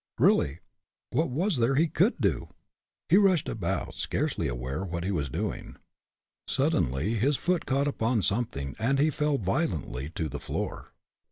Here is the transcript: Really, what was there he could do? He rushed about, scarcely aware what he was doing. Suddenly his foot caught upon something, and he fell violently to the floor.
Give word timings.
Really, 0.17 0.61
what 1.11 1.29
was 1.29 1.57
there 1.57 1.75
he 1.75 1.87
could 1.87 2.19
do? 2.19 2.49
He 3.07 3.17
rushed 3.17 3.47
about, 3.47 3.93
scarcely 3.93 4.47
aware 4.47 4.83
what 4.83 5.03
he 5.03 5.11
was 5.11 5.29
doing. 5.29 5.75
Suddenly 6.47 7.13
his 7.19 7.37
foot 7.37 7.67
caught 7.67 7.87
upon 7.87 8.23
something, 8.23 8.75
and 8.79 8.97
he 8.97 9.11
fell 9.11 9.37
violently 9.37 10.09
to 10.15 10.27
the 10.27 10.39
floor. 10.39 10.91